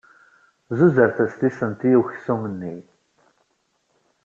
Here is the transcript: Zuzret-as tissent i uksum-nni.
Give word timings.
Zuzret-as 0.77 1.33
tissent 1.39 1.81
i 1.89 1.91
uksum-nni. 2.01 2.75